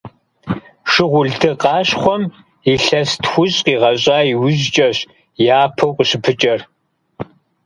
[0.91, 2.23] Шыгъулды къащхъуэм
[2.73, 4.97] илъэс тхущӀ къигъэщӀа иужькӀэщ
[5.61, 6.61] япэу къыщыпыкӀэр.